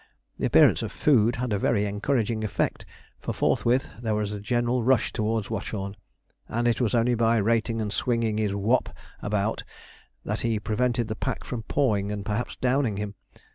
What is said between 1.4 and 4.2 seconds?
a very encouraging effect, for forthwith there